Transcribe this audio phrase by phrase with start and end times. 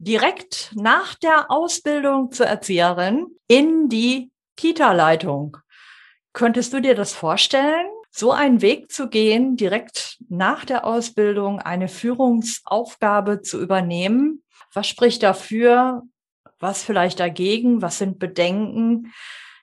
[0.00, 5.58] direkt nach der Ausbildung zur Erzieherin in die Kita-Leitung.
[6.32, 11.88] Könntest du dir das vorstellen, so einen Weg zu gehen, direkt nach der Ausbildung eine
[11.88, 14.42] Führungsaufgabe zu übernehmen?
[14.72, 16.02] Was spricht dafür?
[16.58, 17.82] Was vielleicht dagegen?
[17.82, 19.12] Was sind Bedenken?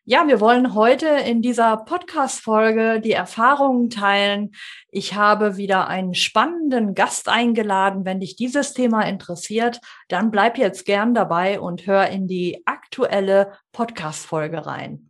[0.09, 4.51] Ja, wir wollen heute in dieser Podcast-Folge die Erfahrungen teilen.
[4.89, 8.05] Ich habe wieder einen spannenden Gast eingeladen.
[8.05, 13.51] Wenn dich dieses Thema interessiert, dann bleib jetzt gern dabei und hör in die aktuelle
[13.73, 15.09] Podcast-Folge rein.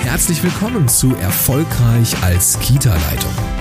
[0.00, 3.59] Herzlich willkommen zu Erfolgreich als Kita-Leitung.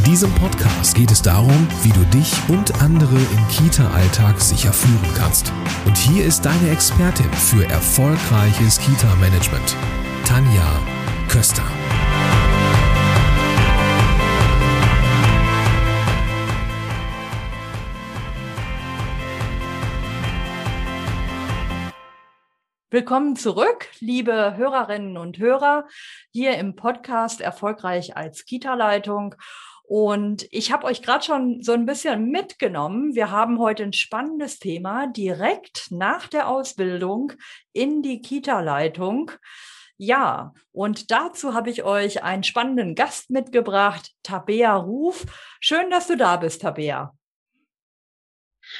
[0.00, 5.14] In diesem Podcast geht es darum, wie du dich und andere im Kita-Alltag sicher führen
[5.14, 5.52] kannst.
[5.84, 9.76] Und hier ist deine Expertin für erfolgreiches Kita-Management,
[10.24, 10.80] Tanja
[11.28, 11.64] Köster.
[22.92, 25.86] Willkommen zurück, liebe Hörerinnen und Hörer,
[26.32, 29.34] hier im Podcast Erfolgreich als Kita-Leitung.
[29.90, 33.16] Und ich habe euch gerade schon so ein bisschen mitgenommen.
[33.16, 37.32] Wir haben heute ein spannendes Thema direkt nach der Ausbildung
[37.72, 39.32] in die Kita-Leitung.
[39.96, 45.26] Ja, und dazu habe ich euch einen spannenden Gast mitgebracht, Tabea Ruf.
[45.58, 47.12] Schön, dass du da bist, Tabea.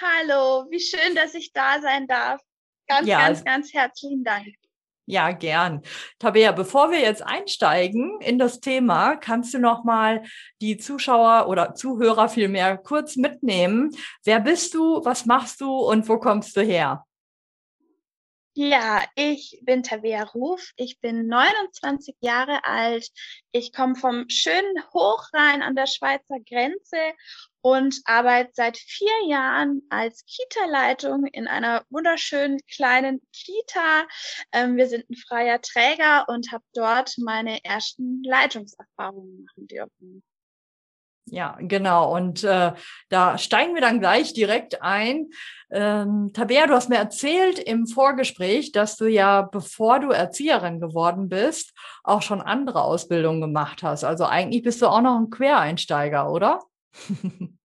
[0.00, 2.41] Hallo, wie schön, dass ich da sein darf.
[2.86, 4.47] Ganz, ja, ganz, ganz herzlichen Dank.
[5.11, 5.83] Ja, gern.
[6.20, 10.22] Tabea, bevor wir jetzt einsteigen in das Thema, kannst du noch mal
[10.61, 13.91] die Zuschauer oder Zuhörer vielmehr kurz mitnehmen.
[14.22, 17.05] Wer bist du, was machst du und wo kommst du her?
[18.55, 20.70] Ja, ich bin Tabea Ruf.
[20.77, 23.08] Ich bin 29 Jahre alt.
[23.50, 26.98] Ich komme vom schönen Hochrhein an der Schweizer Grenze
[27.62, 34.06] und arbeite seit vier Jahren als Kita-Leitung in einer wunderschönen kleinen Kita.
[34.53, 40.22] Ähm, wir sind ein freier Träger und habe dort meine ersten Leitungserfahrungen machen dürfen.
[41.26, 42.15] Ja, genau.
[42.16, 42.72] Und äh,
[43.09, 45.28] da steigen wir dann gleich direkt ein.
[45.70, 51.28] Ähm, Tabea, du hast mir erzählt im Vorgespräch, dass du ja, bevor du Erzieherin geworden
[51.28, 51.72] bist,
[52.03, 54.03] auch schon andere Ausbildungen gemacht hast.
[54.03, 56.59] Also eigentlich bist du auch noch ein Quereinsteiger, oder?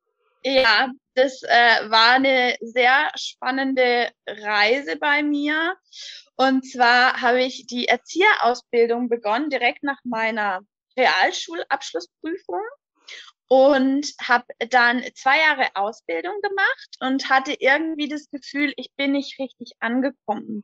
[0.44, 5.76] ja, das äh, war eine sehr spannende Reise bei mir.
[6.36, 10.62] Und zwar habe ich die Erzieherausbildung begonnen, direkt nach meiner
[10.98, 12.62] Realschulabschlussprüfung
[13.48, 19.40] und habe dann zwei Jahre Ausbildung gemacht und hatte irgendwie das Gefühl, ich bin nicht
[19.40, 20.64] richtig angekommen.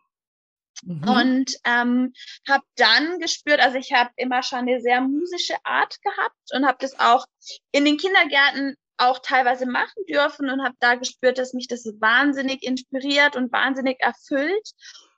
[0.84, 1.08] Mhm.
[1.08, 2.14] Und ähm,
[2.48, 6.78] habe dann gespürt, also ich habe immer schon eine sehr musische Art gehabt und habe
[6.80, 7.26] das auch
[7.72, 12.64] in den Kindergärten auch teilweise machen dürfen und habe da gespürt, dass mich das wahnsinnig
[12.64, 14.72] inspiriert und wahnsinnig erfüllt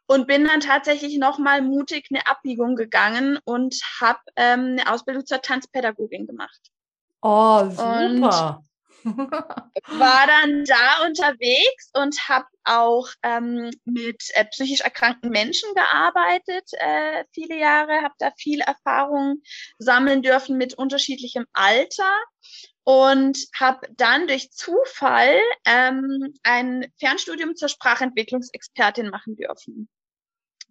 [0.05, 5.41] und bin dann tatsächlich nochmal mutig eine Abbiegung gegangen und habe ähm, eine Ausbildung zur
[5.41, 6.59] Tanzpädagogin gemacht.
[7.21, 8.59] Oh, super.
[8.59, 8.62] Und
[9.03, 17.25] war dann da unterwegs und habe auch ähm, mit äh, psychisch erkrankten Menschen gearbeitet, äh,
[17.33, 19.41] viele Jahre, habe da viel Erfahrung
[19.77, 22.11] sammeln dürfen mit unterschiedlichem Alter
[22.83, 29.89] und habe dann durch Zufall ähm, ein Fernstudium zur Sprachentwicklungsexpertin machen dürfen.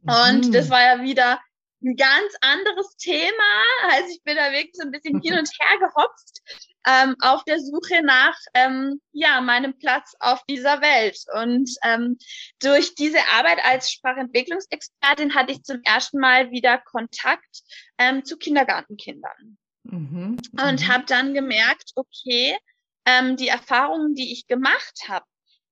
[0.02, 0.52] Und mhm.
[0.52, 1.40] das war ja wieder
[1.82, 3.64] ein ganz anderes Thema.
[3.90, 6.42] Also ich bin da wirklich so ein bisschen hin und her gehopst
[6.86, 11.18] ähm, auf der Suche nach ähm, ja meinem Platz auf dieser Welt.
[11.34, 12.18] Und ähm,
[12.60, 17.62] durch diese Arbeit als Sprachentwicklungsexpertin hatte ich zum ersten Mal wieder Kontakt
[17.98, 20.36] ähm, zu Kindergartenkindern mhm.
[20.52, 20.88] und mhm.
[20.88, 22.56] habe dann gemerkt, okay,
[23.04, 25.26] ähm, die Erfahrungen, die ich gemacht habe,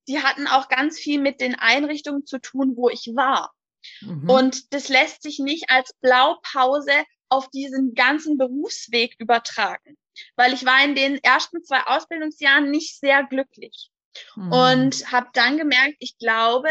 [0.08, 3.52] die hatten auch ganz viel mit den Einrichtungen zu tun, wo ich war.
[4.00, 4.28] Mhm.
[4.28, 9.96] Und das lässt sich nicht als Blaupause auf diesen ganzen Berufsweg übertragen,
[10.36, 13.90] weil ich war in den ersten zwei Ausbildungsjahren nicht sehr glücklich
[14.36, 14.52] mhm.
[14.52, 16.70] und habe dann gemerkt, ich glaube,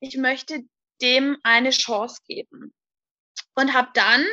[0.00, 0.64] ich möchte
[1.00, 2.72] dem eine Chance geben
[3.54, 4.24] und habe dann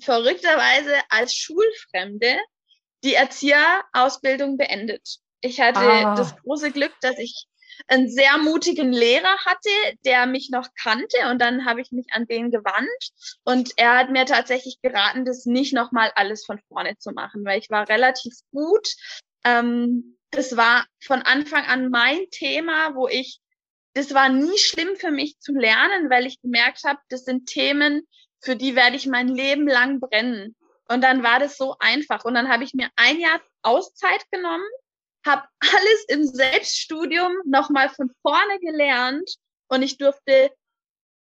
[0.00, 2.38] verrückterweise als Schulfremde
[3.04, 5.18] die Erzieherausbildung beendet.
[5.40, 6.14] Ich hatte ah.
[6.14, 7.46] das große Glück, dass ich
[7.86, 12.26] einen sehr mutigen Lehrer hatte, der mich noch kannte und dann habe ich mich an
[12.26, 13.10] den gewandt
[13.44, 17.58] und er hat mir tatsächlich geraten, das nicht nochmal alles von vorne zu machen, weil
[17.60, 18.88] ich war relativ gut.
[19.44, 23.40] Ähm, das war von Anfang an mein Thema, wo ich,
[23.94, 28.02] das war nie schlimm für mich zu lernen, weil ich gemerkt habe, das sind Themen,
[28.40, 30.54] für die werde ich mein Leben lang brennen.
[30.88, 32.24] Und dann war das so einfach.
[32.24, 34.64] Und dann habe ich mir ein Jahr Auszeit genommen
[35.26, 39.36] habe alles im Selbststudium nochmal von vorne gelernt
[39.68, 40.50] und ich durfte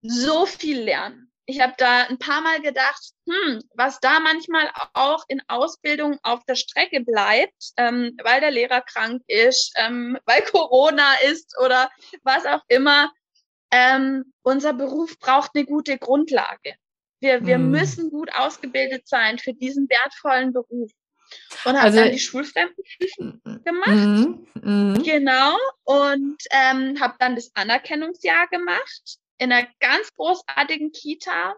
[0.03, 1.33] so viel lernen.
[1.44, 6.44] Ich habe da ein paar Mal gedacht, hm, was da manchmal auch in Ausbildung auf
[6.44, 11.91] der Strecke bleibt, ähm, weil der Lehrer krank ist, ähm, weil Corona ist oder
[12.23, 13.12] was auch immer.
[13.73, 16.75] Ähm, unser Beruf braucht eine gute Grundlage.
[17.21, 17.71] Wir, wir mm.
[17.71, 20.91] müssen gut ausgebildet sein für diesen wertvollen Beruf.
[21.64, 24.46] Und habe also, dann die Schulfremdenprüfung gemacht.
[24.62, 25.02] Mm, mm.
[25.02, 25.56] Genau.
[25.84, 31.55] Und ähm, habe dann das Anerkennungsjahr gemacht in einer ganz großartigen Kita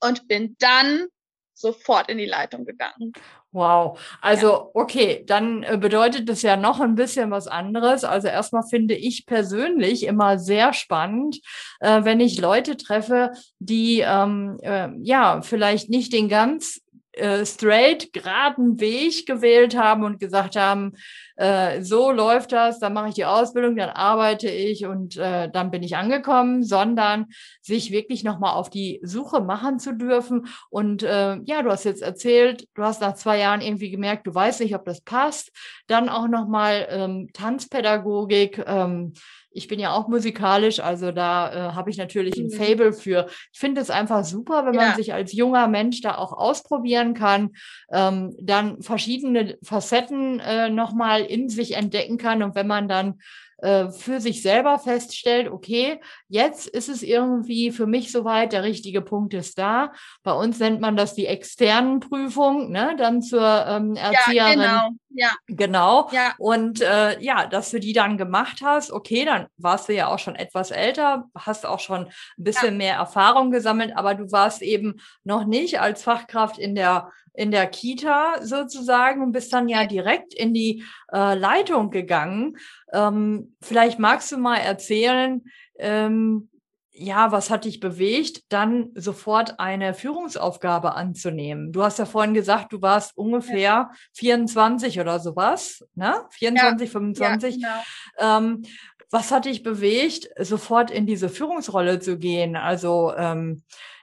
[0.00, 1.06] und bin dann
[1.54, 3.12] sofort in die Leitung gegangen.
[3.52, 4.00] Wow.
[4.22, 8.02] Also, okay, dann äh, bedeutet das ja noch ein bisschen was anderes.
[8.02, 11.38] Also erstmal finde ich persönlich immer sehr spannend,
[11.80, 16.80] äh, wenn ich Leute treffe, die ähm, äh, ja vielleicht nicht den ganz
[17.12, 20.92] äh, straight, geraden Weg gewählt haben und gesagt haben,
[21.36, 25.70] äh, so läuft das, dann mache ich die Ausbildung, dann arbeite ich und äh, dann
[25.70, 27.26] bin ich angekommen, sondern
[27.60, 30.46] sich wirklich nochmal auf die Suche machen zu dürfen.
[30.70, 34.34] Und äh, ja, du hast jetzt erzählt, du hast nach zwei Jahren irgendwie gemerkt, du
[34.34, 35.50] weißt nicht, ob das passt.
[35.86, 38.62] Dann auch nochmal ähm, Tanzpädagogik.
[38.66, 39.14] Ähm,
[39.54, 42.50] ich bin ja auch musikalisch, also da äh, habe ich natürlich ein mhm.
[42.50, 43.26] Fable für.
[43.52, 44.88] Ich finde es einfach super, wenn ja.
[44.88, 47.50] man sich als junger Mensch da auch ausprobieren kann,
[47.92, 53.20] ähm, dann verschiedene Facetten äh, nochmal in sich entdecken kann und wenn man dann
[53.62, 59.02] äh, für sich selber feststellt, okay, jetzt ist es irgendwie für mich soweit, der richtige
[59.02, 59.92] Punkt ist da.
[60.24, 64.60] Bei uns nennt man das die externen Prüfungen, ne, dann zur ähm, Erzieherin.
[64.60, 64.96] Ja, genau.
[65.14, 65.30] Ja.
[65.46, 66.08] Genau.
[66.10, 66.34] Ja.
[66.38, 70.18] Und äh, ja, dass du die dann gemacht hast, okay, dann warst du ja auch
[70.18, 72.78] schon etwas älter, hast auch schon ein bisschen ja.
[72.78, 77.66] mehr Erfahrung gesammelt, aber du warst eben noch nicht als Fachkraft in der in der
[77.66, 82.56] Kita sozusagen und bist dann ja direkt in die äh, Leitung gegangen.
[82.92, 85.42] Ähm, vielleicht magst du mal erzählen,
[85.78, 86.48] ähm,
[86.94, 91.72] ja, was hat dich bewegt, dann sofort eine Führungsaufgabe anzunehmen?
[91.72, 93.90] Du hast ja vorhin gesagt, du warst ungefähr ja.
[94.12, 96.26] 24 oder sowas, ne?
[96.32, 96.92] 24, ja.
[96.92, 97.56] 25.
[97.56, 97.82] Ja,
[98.18, 98.38] genau.
[98.38, 98.62] ähm,
[99.10, 102.56] was hat dich bewegt, sofort in diese Führungsrolle zu gehen?
[102.56, 103.62] Also ähm,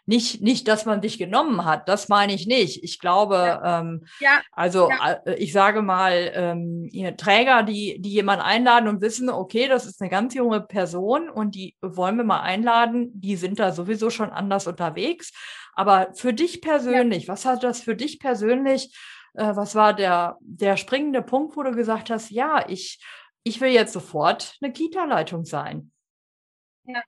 [0.10, 2.84] nicht, nicht, dass man dich genommen hat, das meine ich nicht.
[2.84, 3.80] Ich glaube, ja.
[3.80, 4.42] Ähm, ja.
[4.52, 5.20] also ja.
[5.26, 10.02] Äh, ich sage mal, ähm, Träger, die, die jemanden einladen und wissen, okay, das ist
[10.02, 14.32] eine ganz junge Person und die wollen wir mal einladen, die sind da sowieso schon
[14.32, 15.32] anders unterwegs.
[15.74, 18.98] Aber für dich persönlich, was hat das für dich persönlich,
[19.36, 23.00] äh, was war der, der springende Punkt, wo du gesagt hast, ja, ich,
[23.44, 25.92] ich will jetzt sofort eine Kita-Leitung sein?
[26.86, 27.04] Ja.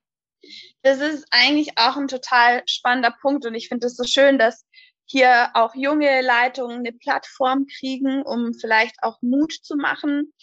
[0.82, 4.66] Das ist eigentlich auch ein total spannender Punkt und ich finde es so schön, dass
[5.06, 10.34] hier auch junge Leitungen eine Plattform kriegen, um vielleicht auch Mut zu machen.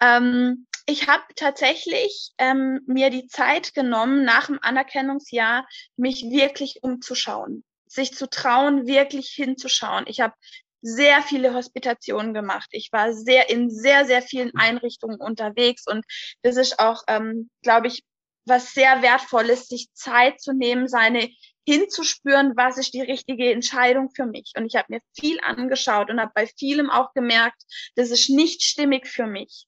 [0.00, 5.66] Ähm, ich habe tatsächlich ähm, mir die Zeit genommen, nach dem Anerkennungsjahr
[5.96, 10.04] mich wirklich umzuschauen, sich zu trauen, wirklich hinzuschauen.
[10.06, 10.34] Ich habe
[10.80, 12.68] sehr viele Hospitationen gemacht.
[12.70, 16.04] Ich war sehr in sehr, sehr vielen Einrichtungen unterwegs und
[16.42, 18.04] das ist auch, ähm, glaube ich,
[18.48, 21.28] was sehr wertvoll ist, sich Zeit zu nehmen, seine
[21.66, 24.52] hinzuspüren, was ist die richtige Entscheidung für mich.
[24.56, 27.62] Und ich habe mir viel angeschaut und habe bei vielem auch gemerkt,
[27.94, 29.66] das ist nicht stimmig für mich.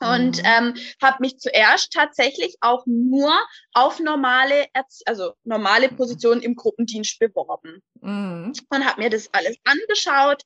[0.00, 0.44] Und mhm.
[0.44, 3.32] ähm, habe mich zuerst tatsächlich auch nur
[3.72, 4.66] auf normale,
[5.06, 8.52] also normale Positionen im Gruppendienst beworben mhm.
[8.68, 10.42] und habe mir das alles angeschaut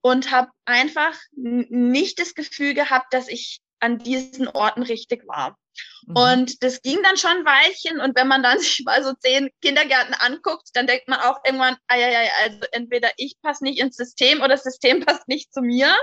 [0.00, 5.58] und habe einfach nicht das Gefühl gehabt, dass ich an diesen Orten richtig war.
[6.06, 6.16] Mhm.
[6.16, 8.00] Und das ging dann schon ein Weilchen.
[8.00, 11.76] Und wenn man dann sich mal so zehn Kindergärten anguckt, dann denkt man auch irgendwann,
[11.90, 15.94] ja, also entweder ich passe nicht ins System oder das System passt nicht zu mir.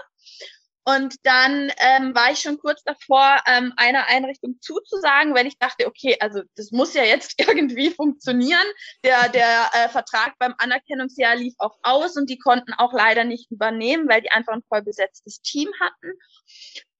[0.83, 5.85] Und dann ähm, war ich schon kurz davor, ähm, einer Einrichtung zuzusagen, weil ich dachte,
[5.85, 8.65] okay, also das muss ja jetzt irgendwie funktionieren.
[9.03, 13.51] Der, der äh, Vertrag beim Anerkennungsjahr lief auch aus und die konnten auch leider nicht
[13.51, 16.13] übernehmen, weil die einfach ein voll besetztes Team hatten.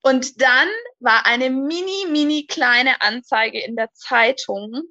[0.01, 0.67] Und dann
[1.00, 4.84] war eine mini, mini kleine Anzeige in der Zeitung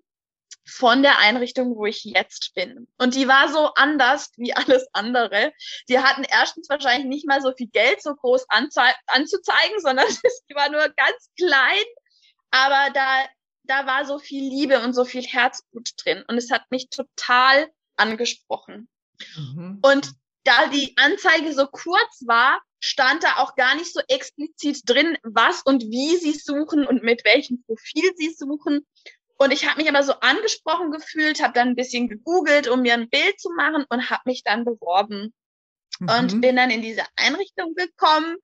[0.67, 2.87] von der Einrichtung, wo ich jetzt bin.
[2.99, 5.53] Und die war so anders wie alles andere.
[5.89, 10.07] Die hatten erstens wahrscheinlich nicht mal so viel Geld so groß anzuzeigen, sondern
[10.51, 11.85] die war nur ganz klein.
[12.51, 13.25] Aber da,
[13.65, 16.25] da war so viel Liebe und so viel Herzblut drin.
[16.29, 18.89] Und es hat mich total angesprochen.
[19.37, 19.81] Mhm.
[19.83, 20.13] Und
[20.45, 25.63] da die Anzeige so kurz war, stand da auch gar nicht so explizit drin, was
[25.63, 28.87] und wie sie suchen und mit welchem Profil sie suchen.
[29.37, 32.95] Und ich habe mich aber so angesprochen gefühlt, habe dann ein bisschen gegoogelt, um mir
[32.95, 35.35] ein Bild zu machen und habe mich dann beworben.
[35.99, 36.09] Mhm.
[36.09, 38.37] Und bin dann in diese Einrichtung gekommen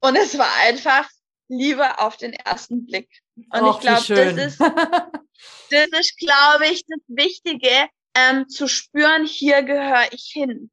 [0.00, 1.08] und es war einfach
[1.48, 3.08] Liebe auf den ersten Blick.
[3.36, 9.24] Und Och, ich glaube, das ist, das ist, glaube ich, das Wichtige, ähm, zu spüren,
[9.24, 10.70] hier gehöre ich hin.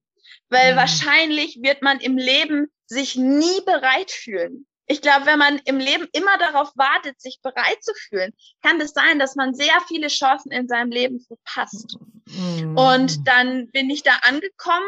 [0.49, 0.77] Weil mhm.
[0.77, 4.65] wahrscheinlich wird man im Leben sich nie bereit fühlen.
[4.89, 8.93] Ich glaube, wenn man im Leben immer darauf wartet, sich bereit zu fühlen, kann es
[8.93, 11.97] das sein, dass man sehr viele Chancen in seinem Leben verpasst.
[12.27, 12.77] Mhm.
[12.77, 14.87] Und dann bin ich da angekommen.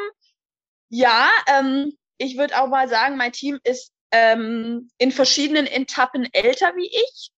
[0.88, 6.74] Ja, ähm, ich würde auch mal sagen, mein Team ist ähm, in verschiedenen Etappen älter
[6.76, 7.32] wie ich,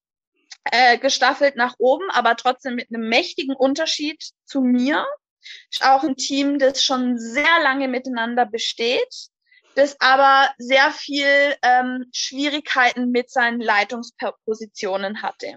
[0.65, 5.05] äh, gestaffelt nach oben, aber trotzdem mit einem mächtigen Unterschied zu mir.
[5.69, 9.29] Ist auch ein Team, das schon sehr lange miteinander besteht,
[9.75, 15.55] das aber sehr viel ähm, Schwierigkeiten mit seinen Leitungspositionen hatte.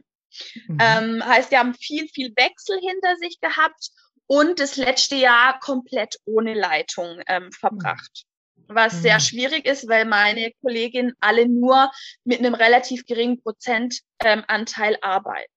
[0.69, 0.79] Mhm.
[0.81, 3.91] Ähm, heißt, wir haben viel, viel Wechsel hinter sich gehabt
[4.27, 8.25] und das letzte Jahr komplett ohne Leitung ähm, verbracht
[8.69, 9.01] was mhm.
[9.01, 11.91] sehr schwierig ist, weil meine Kolleginnen alle nur
[12.25, 15.53] mit einem relativ geringen Prozentanteil ähm, arbeiten.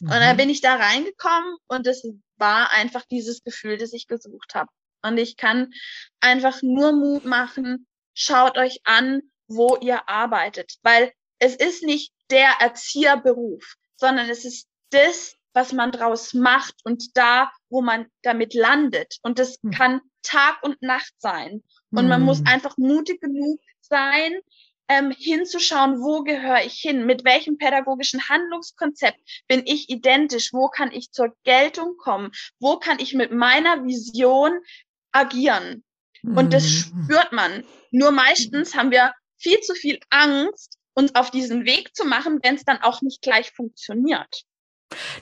[0.00, 0.08] Mhm.
[0.08, 0.38] Und dann mhm.
[0.38, 4.70] bin ich da reingekommen und es war einfach dieses Gefühl, das ich gesucht habe.
[5.02, 5.72] Und ich kann
[6.20, 12.50] einfach nur Mut machen, schaut euch an, wo ihr arbeitet, weil es ist nicht der
[12.60, 19.16] Erzieherberuf, sondern es ist das, was man draus macht und da, wo man damit landet.
[19.22, 19.70] Und das mhm.
[19.70, 21.62] kann Tag und Nacht sein.
[21.90, 22.08] Und mhm.
[22.08, 22.48] man muss hm.
[22.48, 24.38] einfach mutig genug sein,
[24.88, 30.90] ähm, hinzuschauen, wo gehöre ich hin, mit welchem pädagogischen Handlungskonzept bin ich identisch, wo kann
[30.92, 34.58] ich zur Geltung kommen, wo kann ich mit meiner Vision
[35.12, 35.84] agieren.
[36.22, 37.04] Und das hm.
[37.04, 37.64] spürt man.
[37.90, 42.56] Nur meistens haben wir viel zu viel Angst, uns auf diesen Weg zu machen, wenn
[42.56, 44.42] es dann auch nicht gleich funktioniert.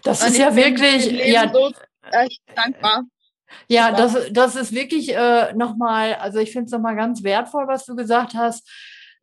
[0.03, 1.73] Das Und ist ja wirklich, ja, so,
[2.11, 3.05] äh, dankbar.
[3.69, 7.85] Ja, das, das ist wirklich äh, nochmal, also ich finde es nochmal ganz wertvoll, was
[7.85, 8.69] du gesagt hast,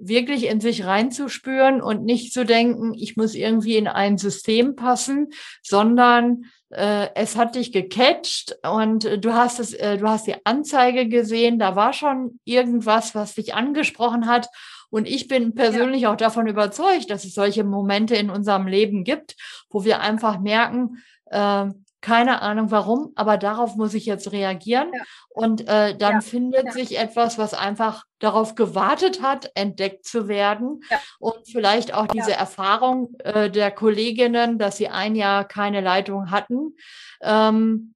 [0.07, 5.29] wirklich in sich reinzuspüren und nicht zu denken, ich muss irgendwie in ein System passen,
[5.61, 11.07] sondern äh, es hat dich gecatcht und du hast es, äh, du hast die Anzeige
[11.07, 14.47] gesehen, da war schon irgendwas, was dich angesprochen hat.
[14.89, 16.13] Und ich bin persönlich ja.
[16.13, 19.35] auch davon überzeugt, dass es solche Momente in unserem Leben gibt,
[19.69, 21.65] wo wir einfach merken, äh,
[22.03, 24.91] keine Ahnung warum, aber darauf muss ich jetzt reagieren.
[24.93, 25.01] Ja.
[25.29, 26.21] Und äh, dann ja.
[26.21, 26.71] findet ja.
[26.73, 30.81] sich etwas, was einfach darauf gewartet hat, entdeckt zu werden.
[31.17, 36.75] Und vielleicht auch diese Erfahrung äh, der Kolleginnen, dass sie ein Jahr keine Leitung hatten.
[37.21, 37.95] Ähm.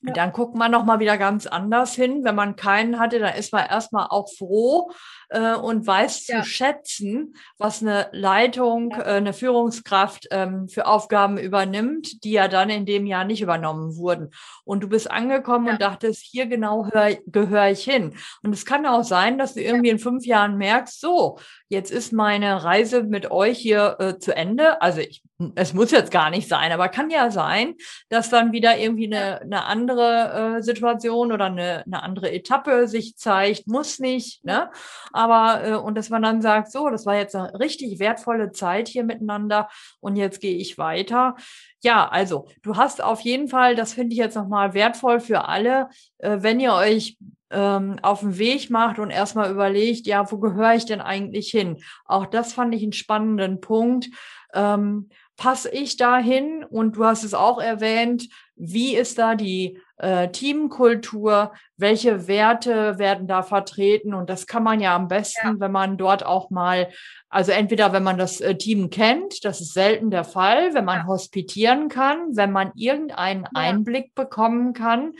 [0.00, 2.22] Dann guckt man nochmal wieder ganz anders hin.
[2.22, 4.92] Wenn man keinen hatte, dann ist man erstmal auch froh
[5.30, 6.42] äh, und weiß ja.
[6.42, 9.00] zu schätzen, was eine Leitung, ja.
[9.00, 13.96] äh, eine Führungskraft ähm, für Aufgaben übernimmt, die ja dann in dem Jahr nicht übernommen
[13.96, 14.30] wurden.
[14.64, 16.88] Und du bist angekommen und dachtest, hier genau
[17.26, 18.14] gehöre ich hin.
[18.42, 22.12] Und es kann auch sein, dass du irgendwie in fünf Jahren merkst, so, jetzt ist
[22.12, 24.80] meine Reise mit euch hier äh, zu Ende.
[24.80, 25.22] Also ich,
[25.54, 27.74] es muss jetzt gar nicht sein, aber kann ja sein,
[28.08, 33.16] dass dann wieder irgendwie eine, eine andere äh, Situation oder eine, eine andere Etappe sich
[33.16, 33.66] zeigt.
[33.66, 34.70] Muss nicht, ne?
[35.18, 38.86] Aber äh, und dass man dann sagt, so, das war jetzt eine richtig wertvolle Zeit
[38.86, 41.34] hier miteinander und jetzt gehe ich weiter.
[41.82, 45.88] Ja, also du hast auf jeden Fall, das finde ich jetzt nochmal wertvoll für alle,
[46.18, 47.18] äh, wenn ihr euch
[47.50, 51.78] ähm, auf den Weg macht und erstmal überlegt, ja, wo gehöre ich denn eigentlich hin?
[52.04, 54.10] Auch das fand ich einen spannenden Punkt.
[54.54, 56.64] Ähm, passe ich da hin?
[56.68, 61.52] Und du hast es auch erwähnt, wie ist da die äh, Teamkultur?
[61.78, 64.12] Welche Werte werden da vertreten?
[64.12, 65.54] Und das kann man ja am besten, ja.
[65.60, 66.90] wenn man dort auch mal,
[67.30, 70.98] also entweder wenn man das äh, Team kennt, das ist selten der Fall, wenn man
[70.98, 71.06] ja.
[71.06, 73.50] hospitieren kann, wenn man irgendeinen ja.
[73.54, 75.12] Einblick bekommen kann,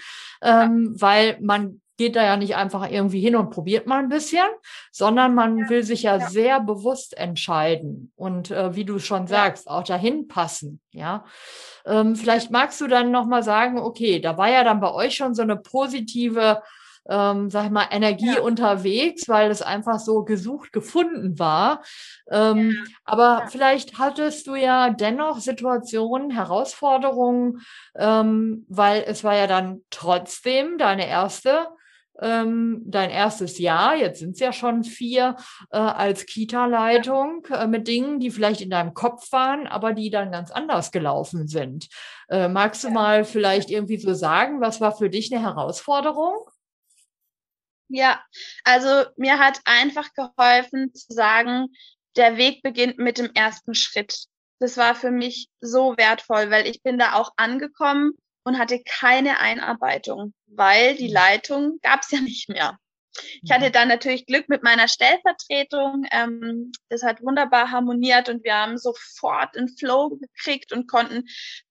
[0.43, 4.47] ähm, weil man geht da ja nicht einfach irgendwie hin und probiert mal ein bisschen,
[4.93, 9.27] sondern man ja, will sich ja, ja, sehr bewusst entscheiden und äh, wie du schon
[9.27, 9.73] sagst, ja.
[9.73, 11.25] auch dahin passen, ja.
[11.85, 15.35] Ähm, vielleicht magst du dann nochmal sagen, okay, da war ja dann bei euch schon
[15.35, 16.63] so eine positive,
[17.09, 21.83] ähm, sag ich mal, Energie unterwegs, weil es einfach so gesucht gefunden war.
[22.31, 27.61] Ähm, aber vielleicht hattest du ja dennoch Situationen, Herausforderungen,
[27.97, 31.67] ähm, weil es war ja dann trotzdem deine erste
[32.21, 35.37] ähm, dein erstes Jahr, jetzt sind es ja schon vier,
[35.71, 40.33] äh, als Kita-Leitung äh, mit Dingen, die vielleicht in deinem Kopf waren, aber die dann
[40.33, 41.89] ganz anders gelaufen sind.
[42.29, 46.49] Äh, magst du mal vielleicht irgendwie so sagen, was war für dich eine Herausforderung?
[47.89, 48.23] Ja,
[48.65, 51.69] also mir hat einfach geholfen zu sagen,
[52.17, 54.27] der Weg beginnt mit dem ersten Schritt.
[54.59, 58.13] Das war für mich so wertvoll, weil ich bin da auch angekommen
[58.45, 61.15] und hatte keine Einarbeitung, weil die mhm.
[61.15, 62.79] Leitung gab es ja nicht mehr.
[63.43, 66.07] Ich hatte dann natürlich Glück mit meiner Stellvertretung.
[66.13, 71.25] Ähm, das hat wunderbar harmoniert und wir haben sofort einen Flow gekriegt und konnten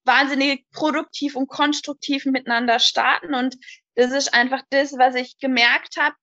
[0.04, 3.34] wahnsinnig produktiv und konstruktiv miteinander starten.
[3.34, 3.56] Und
[3.94, 6.14] das ist einfach das, was ich gemerkt habe.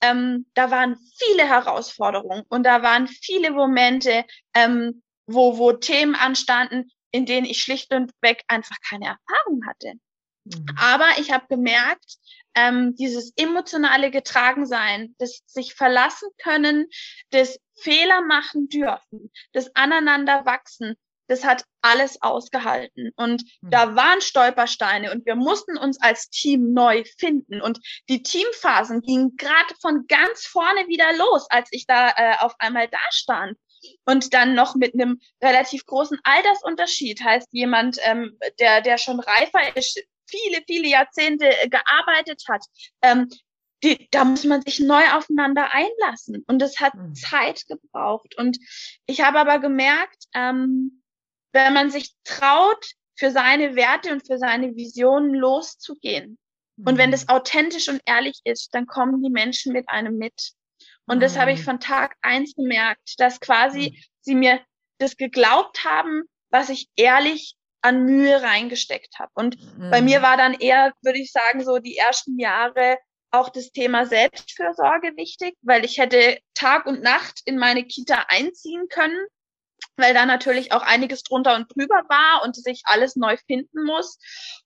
[0.00, 6.90] Ähm, da waren viele Herausforderungen und da waren viele Momente, ähm, wo, wo Themen anstanden,
[7.12, 9.94] in denen ich schlicht und weg einfach keine Erfahrung hatte.
[10.44, 10.66] Mhm.
[10.76, 12.16] Aber ich habe gemerkt,
[12.54, 16.86] ähm, dieses emotionale Getragensein, das sich verlassen können,
[17.30, 20.96] das Fehler machen dürfen, das aneinander wachsen,
[21.28, 23.10] das hat alles ausgehalten.
[23.16, 23.70] Und mhm.
[23.70, 27.62] da waren Stolpersteine und wir mussten uns als Team neu finden.
[27.62, 27.78] Und
[28.08, 32.88] die Teamphasen gingen gerade von ganz vorne wieder los, als ich da äh, auf einmal
[32.88, 33.56] da stand.
[34.04, 39.76] Und dann noch mit einem relativ großen Altersunterschied, heißt jemand, ähm, der, der schon reifer
[39.76, 42.64] ist, viele, viele Jahrzehnte äh, gearbeitet hat,
[43.02, 43.28] ähm,
[43.82, 46.44] die, da muss man sich neu aufeinander einlassen.
[46.46, 47.14] Und es hat mhm.
[47.14, 48.36] Zeit gebraucht.
[48.38, 48.58] Und
[49.06, 51.02] ich habe aber gemerkt, ähm,
[51.52, 56.38] wenn man sich traut, für seine Werte und für seine Visionen loszugehen.
[56.76, 56.86] Mhm.
[56.86, 57.12] Und wenn mhm.
[57.12, 60.52] das authentisch und ehrlich ist, dann kommen die Menschen mit einem mit.
[61.06, 61.20] Und mhm.
[61.20, 61.64] das habe ich mhm.
[61.64, 64.04] von Tag eins gemerkt, dass quasi mhm.
[64.20, 64.60] sie mir
[64.98, 69.30] das geglaubt haben, was ich ehrlich an Mühe reingesteckt habe.
[69.34, 69.90] Und mhm.
[69.90, 72.98] bei mir war dann eher, würde ich sagen, so die ersten Jahre
[73.32, 78.88] auch das Thema Selbstfürsorge wichtig, weil ich hätte Tag und Nacht in meine Kita einziehen
[78.88, 79.26] können,
[79.96, 84.18] weil da natürlich auch einiges drunter und drüber war und sich alles neu finden muss.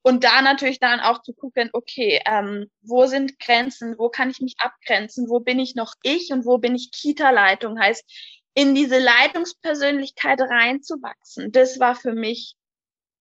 [0.02, 4.40] Und da natürlich dann auch zu gucken, okay, ähm, wo sind Grenzen, wo kann ich
[4.40, 8.04] mich abgrenzen, wo bin ich noch ich und wo bin ich Kita-Leitung, heißt
[8.54, 11.52] in diese Leitungspersönlichkeit reinzuwachsen.
[11.52, 12.56] Das war für mich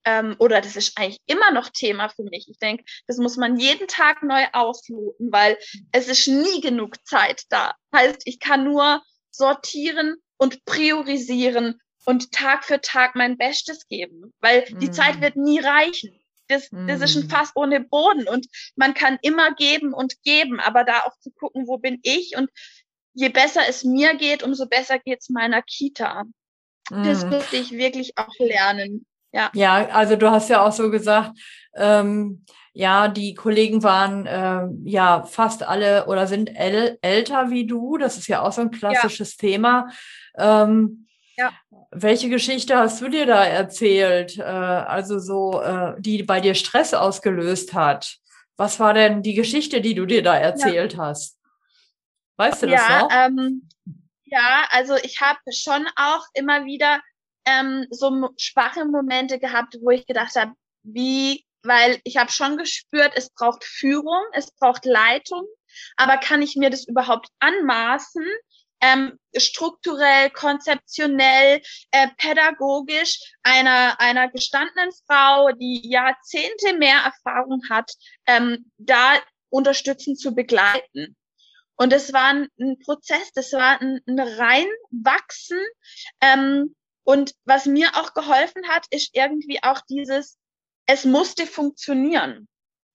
[0.05, 2.47] ähm, oder das ist eigentlich immer noch Thema für mich.
[2.47, 5.57] Ich denke, das muss man jeden Tag neu ausloten, weil
[5.91, 7.73] es ist nie genug Zeit da.
[7.93, 14.63] Heißt, ich kann nur sortieren und priorisieren und Tag für Tag mein Bestes geben, weil
[14.81, 15.21] die Zeit mm.
[15.21, 16.19] wird nie reichen.
[16.47, 17.29] Das, das ist ein mm.
[17.29, 18.45] Fass ohne Boden und
[18.75, 22.49] man kann immer geben und geben, aber da auch zu gucken, wo bin ich und
[23.13, 26.25] je besser es mir geht, umso besser geht's meiner Kita.
[26.89, 29.07] Das musste ich wirklich auch lernen.
[29.31, 29.49] Ja.
[29.53, 31.37] ja, also du hast ja auch so gesagt,
[31.75, 37.97] ähm, ja, die Kollegen waren äh, ja fast alle oder sind äl älter wie du.
[37.97, 39.49] Das ist ja auch so ein klassisches ja.
[39.49, 39.89] Thema.
[40.37, 41.07] Ähm.
[41.97, 44.37] Welche Geschichte hast du dir da erzählt?
[44.37, 48.17] Äh, also so, äh, die bei dir Stress ausgelöst hat.
[48.57, 50.99] Was war denn die Geschichte, die du dir da erzählt ja.
[50.99, 51.39] hast?
[52.37, 53.09] Weißt du das ja, noch?
[53.11, 53.69] Ähm,
[54.25, 57.01] ja, also ich habe schon auch immer wieder
[57.45, 60.51] ähm, so schwache Momente gehabt, wo ich gedacht habe,
[60.83, 65.45] wie, weil ich habe schon gespürt, es braucht Führung, es braucht Leitung,
[65.95, 68.25] aber kann ich mir das überhaupt anmaßen?
[68.81, 71.61] Ähm, strukturell, konzeptionell,
[71.91, 77.91] äh, pädagogisch einer, einer gestandenen Frau, die Jahrzehnte mehr Erfahrung hat,
[78.27, 79.13] ähm, da
[79.49, 81.15] unterstützend zu begleiten.
[81.77, 85.59] Und es war ein, ein Prozess, das war ein, ein Reinwachsen,
[86.21, 90.37] ähm, und was mir auch geholfen hat, ist irgendwie auch dieses,
[90.87, 92.47] es musste funktionieren.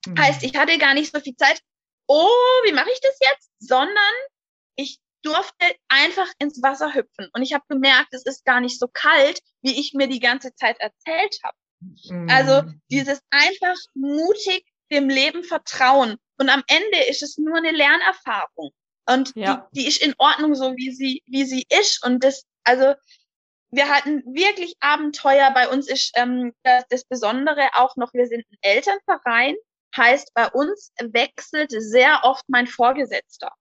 [0.05, 0.19] Mhm.
[0.19, 1.61] Heißt, ich hatte gar nicht so viel Zeit,
[2.09, 2.27] oh,
[2.65, 3.51] wie mache ich das jetzt?
[3.61, 4.15] Sondern
[4.75, 7.29] ich durfte einfach ins Wasser hüpfen.
[7.33, 10.55] Und ich habe gemerkt, es ist gar nicht so kalt, wie ich mir die ganze
[10.55, 11.57] Zeit erzählt habe.
[11.81, 12.29] Mhm.
[12.31, 16.17] Also dieses einfach mutig dem Leben vertrauen.
[16.39, 18.73] Und am Ende ist es nur eine Lernerfahrung.
[19.07, 19.69] Und ja.
[19.73, 22.05] die, die ist in Ordnung, so wie sie, wie sie ist.
[22.05, 22.95] Und das, also
[23.71, 25.51] wir hatten wirklich Abenteuer.
[25.53, 29.57] Bei uns ist ähm, das, das Besondere auch noch, wir sind ein Elternverein,
[29.97, 33.53] heißt bei uns wechselt sehr oft mein Vorgesetzter.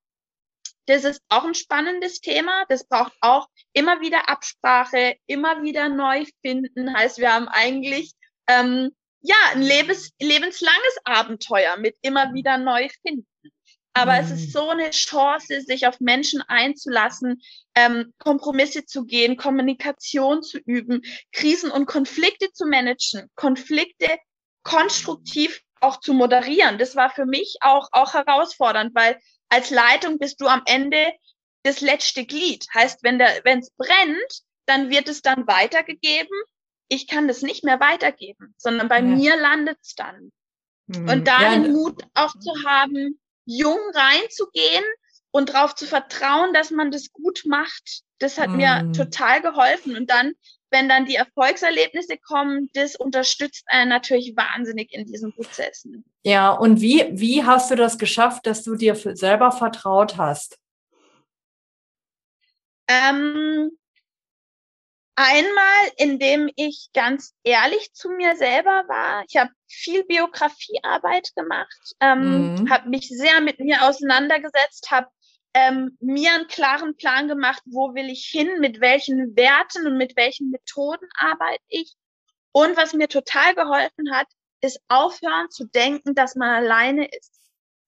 [0.90, 2.66] Das ist auch ein spannendes Thema.
[2.68, 6.98] Das braucht auch immer wieder Absprache, immer wieder neu finden.
[6.98, 8.14] Heißt, wir haben eigentlich
[8.48, 8.90] ähm,
[9.22, 13.28] ja ein lebens, lebenslanges Abenteuer mit immer wieder neu finden.
[13.94, 14.20] Aber mhm.
[14.20, 14.52] es ist mhm.
[14.52, 17.40] so eine Chance, sich auf Menschen einzulassen,
[17.76, 24.18] ähm, Kompromisse zu gehen, Kommunikation zu üben, Krisen und Konflikte zu managen, Konflikte
[24.64, 26.80] konstruktiv auch zu moderieren.
[26.80, 31.12] Das war für mich auch, auch herausfordernd, weil als Leitung bist du am Ende
[31.64, 32.66] das letzte Glied.
[32.74, 36.36] Heißt, wenn der, es brennt, dann wird es dann weitergegeben.
[36.88, 39.04] Ich kann das nicht mehr weitergeben, sondern bei ja.
[39.04, 40.32] mir landet es dann.
[40.88, 41.10] Mhm.
[41.10, 41.52] Und da ja.
[41.52, 44.84] den Mut auch zu haben, jung reinzugehen
[45.32, 48.56] und darauf zu vertrauen, dass man das gut macht, das hat mm.
[48.56, 49.96] mir total geholfen.
[49.96, 50.34] Und dann
[50.72, 56.06] wenn dann die Erfolgserlebnisse kommen, das unterstützt einen natürlich wahnsinnig in diesen Prozessen.
[56.24, 60.58] Ja, und wie, wie hast du das geschafft, dass du dir selber vertraut hast?
[62.88, 63.72] Ähm,
[65.16, 69.24] einmal, indem ich ganz ehrlich zu mir selber war.
[69.28, 72.70] Ich habe viel Biografiearbeit gemacht, ähm, mhm.
[72.70, 75.08] habe mich sehr mit mir auseinandergesetzt, habe
[75.60, 80.16] ähm, mir einen klaren Plan gemacht, wo will ich hin, mit welchen Werten und mit
[80.16, 81.94] welchen Methoden arbeite ich.
[82.52, 84.28] Und was mir total geholfen hat,
[84.62, 87.40] ist aufhören zu denken, dass man alleine ist.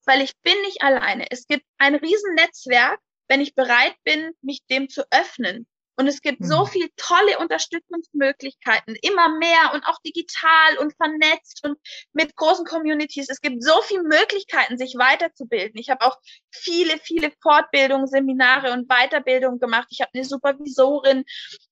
[0.06, 1.26] Weil ich bin nicht alleine.
[1.30, 5.68] Es gibt ein Riesennetzwerk, wenn ich bereit bin, mich dem zu öffnen.
[6.02, 6.68] Und es gibt so mhm.
[6.68, 11.78] viel tolle Unterstützungsmöglichkeiten, immer mehr und auch digital und vernetzt und
[12.12, 13.30] mit großen Communities.
[13.30, 15.80] Es gibt so viele Möglichkeiten, sich weiterzubilden.
[15.80, 16.18] Ich habe auch
[16.50, 19.90] viele, viele Fortbildungen, Seminare und Weiterbildungen gemacht.
[19.92, 21.24] Ich habe eine Supervisorin.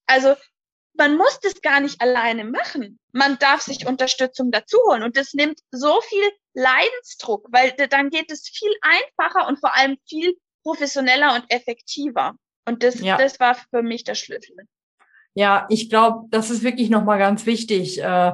[0.06, 0.36] Also
[0.94, 3.00] man muss das gar nicht alleine machen.
[3.10, 5.02] Man darf sich Unterstützung dazu holen.
[5.02, 9.98] Und das nimmt so viel Leidensdruck, weil dann geht es viel einfacher und vor allem
[10.08, 12.36] viel professioneller und effektiver.
[12.66, 13.16] Und das, ja.
[13.16, 14.56] das war für mich der Schlüssel.
[15.34, 18.32] Ja, ich glaube, das ist wirklich nochmal ganz wichtig, äh,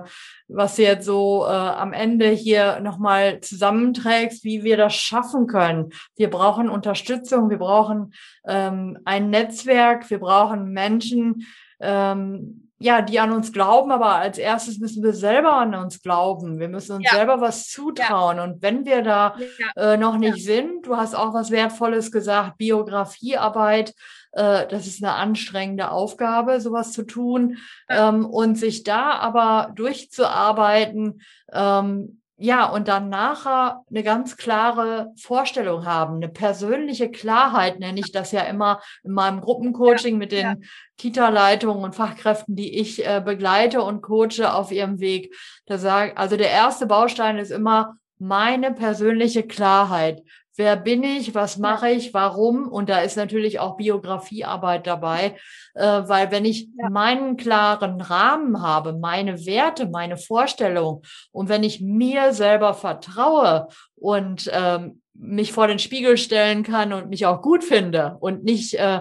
[0.49, 5.91] was du jetzt so äh, am Ende hier nochmal zusammenträgst, wie wir das schaffen können.
[6.17, 8.15] Wir brauchen Unterstützung, wir brauchen
[8.49, 11.47] ähm, ein Netzwerk, wir brauchen Menschen,
[11.81, 16.59] ähm, ja, die an uns glauben, aber als erstes müssen wir selber an uns glauben.
[16.59, 17.17] Wir müssen uns ja.
[17.17, 18.37] selber was zutrauen.
[18.37, 18.45] Ja.
[18.45, 19.93] Und wenn wir da ja.
[19.93, 23.95] äh, noch nicht sind, du hast auch was Wertvolles gesagt, Biografiearbeit,
[24.33, 27.57] äh, das ist eine anstrengende Aufgabe, sowas zu tun.
[27.89, 35.87] Ähm, und sich da aber durchzuarbeiten, ähm, ja, und dann nachher eine ganz klare Vorstellung
[35.87, 40.44] haben, eine persönliche Klarheit, nenne ich das ja immer in meinem Gruppencoaching ja, mit den
[40.44, 40.55] ja.
[40.99, 45.35] Kita-Leitungen und Fachkräften, die ich äh, begleite und coache auf ihrem Weg.
[45.64, 50.22] Da sage, also der erste Baustein ist immer meine persönliche Klarheit
[50.57, 52.69] wer bin ich, was mache ich, warum.
[52.69, 55.37] Und da ist natürlich auch Biografiearbeit dabei,
[55.75, 56.90] äh, weil wenn ich ja.
[56.90, 64.51] meinen klaren Rahmen habe, meine Werte, meine Vorstellung und wenn ich mir selber vertraue und
[64.53, 69.01] ähm, mich vor den Spiegel stellen kann und mich auch gut finde und nicht äh,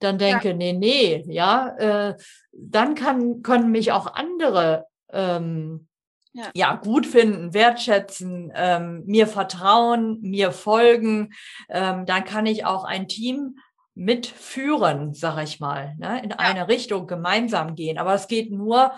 [0.00, 0.54] dann denke, ja.
[0.54, 2.16] nee, nee, ja, äh,
[2.52, 5.88] dann kann, können mich auch andere ähm,
[6.36, 6.50] ja.
[6.54, 11.32] ja, gut finden, wertschätzen, ähm, mir vertrauen, mir folgen,
[11.68, 13.58] ähm, dann kann ich auch ein Team
[13.94, 16.36] mitführen, sag ich mal, ne, in ja.
[16.36, 17.96] eine Richtung gemeinsam gehen.
[17.96, 18.92] Aber es geht nur,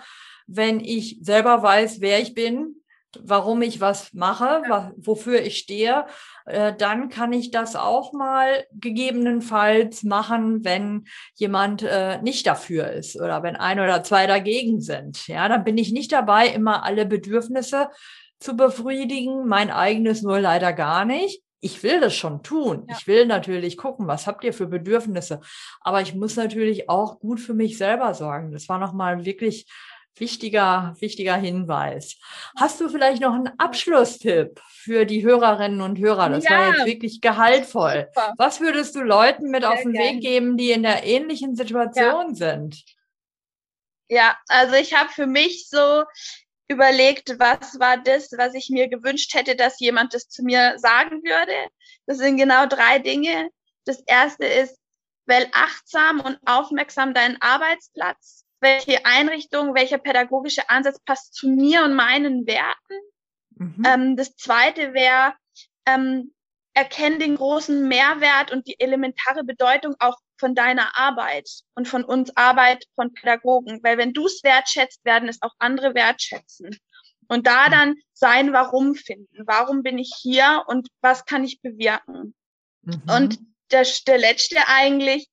[0.45, 2.75] wenn ich selber weiß, wer ich bin,
[3.21, 4.91] warum ich was mache, ja.
[4.97, 6.05] wofür ich stehe,
[6.45, 13.19] äh, dann kann ich das auch mal gegebenenfalls machen, wenn jemand äh, nicht dafür ist
[13.19, 15.27] oder wenn ein oder zwei dagegen sind.
[15.27, 17.89] Ja, dann bin ich nicht dabei, immer alle Bedürfnisse
[18.39, 21.41] zu befriedigen, mein eigenes nur leider gar nicht.
[21.61, 22.85] Ich will das schon tun.
[22.87, 22.95] Ja.
[22.97, 25.41] Ich will natürlich gucken, was habt ihr für Bedürfnisse.
[25.81, 28.53] Aber ich muss natürlich auch gut für mich selber sorgen.
[28.53, 29.65] Das war nochmal wirklich
[30.19, 32.17] Wichtiger, wichtiger Hinweis.
[32.57, 36.29] Hast du vielleicht noch einen Abschlusstipp für die Hörerinnen und Hörer?
[36.29, 36.51] Das ja.
[36.51, 38.09] war jetzt wirklich gehaltvoll.
[38.13, 38.33] Super.
[38.37, 40.15] Was würdest du Leuten mit Sehr auf den gern.
[40.15, 42.33] Weg geben, die in der ähnlichen Situation ja.
[42.33, 42.83] sind?
[44.09, 46.03] Ja, also ich habe für mich so
[46.67, 51.23] überlegt, was war das, was ich mir gewünscht hätte, dass jemand das zu mir sagen
[51.23, 51.69] würde.
[52.05, 53.49] Das sind genau drei Dinge.
[53.85, 54.77] Das erste ist,
[55.25, 61.95] wähl achtsam und aufmerksam deinen Arbeitsplatz welche Einrichtung, welcher pädagogische Ansatz passt zu mir und
[61.95, 62.99] meinen Werten.
[63.55, 63.83] Mhm.
[63.85, 65.33] Ähm, das zweite wäre,
[65.85, 66.33] ähm,
[66.73, 72.35] erkenn den großen Mehrwert und die elementare Bedeutung auch von deiner Arbeit und von uns
[72.37, 73.81] Arbeit von Pädagogen.
[73.83, 76.77] Weil wenn du es wertschätzt, werden es auch andere wertschätzen.
[77.27, 77.71] Und da mhm.
[77.71, 79.43] dann sein Warum finden.
[79.45, 82.33] Warum bin ich hier und was kann ich bewirken?
[82.81, 83.03] Mhm.
[83.07, 83.39] Und
[83.71, 85.27] der, der letzte eigentlich,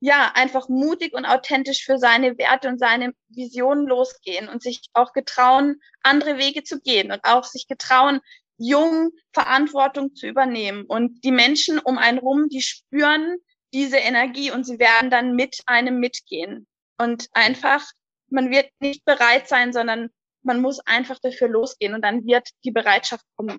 [0.00, 5.12] ja, einfach mutig und authentisch für seine Werte und seine Visionen losgehen und sich auch
[5.12, 8.20] getrauen, andere Wege zu gehen und auch sich getrauen,
[8.58, 10.84] jung Verantwortung zu übernehmen.
[10.84, 13.36] Und die Menschen um einen rum, die spüren
[13.72, 16.66] diese Energie und sie werden dann mit einem mitgehen.
[16.98, 17.84] Und einfach,
[18.28, 20.10] man wird nicht bereit sein, sondern
[20.42, 23.58] man muss einfach dafür losgehen und dann wird die Bereitschaft kommen.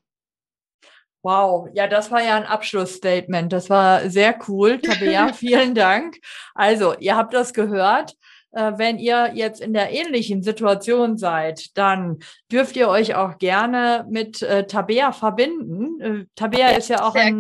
[1.23, 3.51] Wow, ja, das war ja ein Abschlussstatement.
[3.51, 4.79] Das war sehr cool.
[4.79, 6.17] Tabea, vielen Dank.
[6.53, 8.15] Also, ihr habt das gehört.
[8.51, 12.19] Äh, wenn ihr jetzt in der ähnlichen Situation seid, dann
[12.51, 16.01] dürft ihr euch auch gerne mit äh, Tabea verbinden.
[16.01, 17.39] Äh, Tabea ist ja auch ein,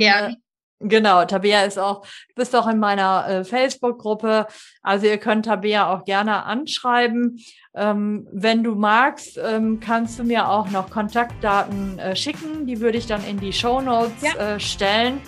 [0.79, 4.45] Genau, Tabea ist auch, bist auch in meiner Facebook-Gruppe.
[4.83, 7.43] Also ihr könnt Tabea auch gerne anschreiben.
[7.77, 12.65] Ähm, wenn du magst, ähm, kannst du mir auch noch Kontaktdaten äh, schicken.
[12.65, 14.55] Die würde ich dann in die Show Notes ja.
[14.55, 15.21] äh, stellen.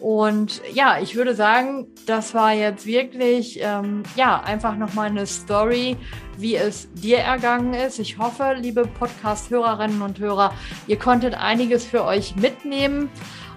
[0.00, 5.96] Und ja, ich würde sagen, das war jetzt wirklich, ähm, ja, einfach nochmal eine Story,
[6.36, 7.98] wie es dir ergangen ist.
[7.98, 10.52] Ich hoffe, liebe Podcast-Hörerinnen und Hörer,
[10.86, 13.10] ihr konntet einiges für euch mitnehmen.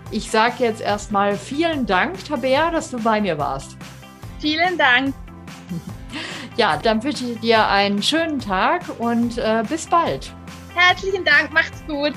[0.10, 3.78] Ich sage jetzt erstmal vielen Dank, Tabea, dass du bei mir warst.
[4.40, 5.14] Vielen Dank.
[6.58, 10.34] Ja, dann wünsche ich dir einen schönen Tag und äh, bis bald.
[10.74, 12.14] Herzlichen Dank, macht's gut.